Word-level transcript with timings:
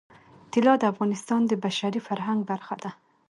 طلا 0.51 0.73
د 0.79 0.83
افغانستان 0.93 1.41
د 1.47 1.51
بشري 1.63 1.99
فرهنګ 2.07 2.39
برخه 2.51 2.75
ده. 2.83 2.91